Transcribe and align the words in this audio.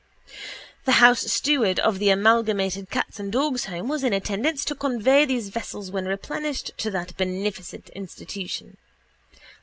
The 0.85 0.93
housesteward 0.93 1.77
of 1.77 1.99
the 1.99 2.09
amalgamated 2.09 2.89
cats' 2.89 3.19
and 3.19 3.31
dogs' 3.31 3.65
home 3.65 3.87
was 3.87 4.03
in 4.03 4.13
attendance 4.13 4.65
to 4.65 4.73
convey 4.73 5.25
these 5.25 5.49
vessels 5.49 5.91
when 5.91 6.05
replenished 6.07 6.71
to 6.77 6.89
that 6.89 7.15
beneficent 7.17 7.89
institution. 7.89 8.77